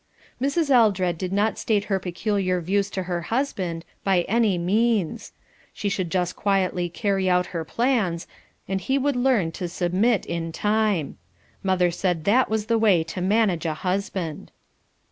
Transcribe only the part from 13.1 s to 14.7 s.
manage a husband.